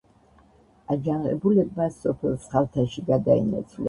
[0.95, 3.77] აჯანყებულებმა სოფელ სხალთაში გადაინაცვლეს.